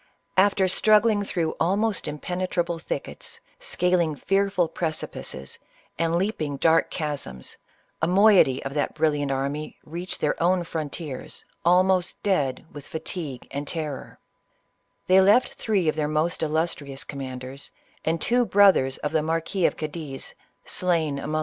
After 0.35 0.67
struggling 0.67 1.21
through 1.21 1.55
almost 1.59 2.07
impenetrable 2.07 2.79
thickets, 2.79 3.39
scaling 3.59 4.15
frightful 4.15 4.67
precipices 4.67 5.59
and 5.99 6.15
leaping 6.15 6.57
dark 6.57 6.89
chasms, 6.89 7.57
a 8.01 8.07
moiety 8.07 8.63
of 8.65 8.73
that 8.73 8.95
brilliant 8.95 9.29
army 9.31 9.77
reached 9.85 10.19
their 10.19 10.41
own 10.41 10.63
frontiers, 10.63 11.45
almost 11.63 12.23
dead 12.23 12.65
with 12.73 12.87
fatigue 12.87 13.47
and 13.51 13.67
terror, 13.67 14.17
'fhey 15.07 15.23
left 15.23 15.53
three 15.53 15.87
of 15.87 15.95
their 15.95 16.07
most 16.07 16.41
illustrious 16.41 17.03
commanders, 17.03 17.69
and 18.03 18.19
two 18.19 18.43
brothers 18.43 18.97
of 19.05 19.11
the 19.11 19.21
Marquis 19.21 19.67
of 19.67 19.77
Cadiz, 19.77 20.33
slain 20.65 20.91
among 20.95 21.03
92 21.03 21.11
ISABELLA 21.21 21.27
OF 21.27 21.31
CASTILE. 21.33 21.39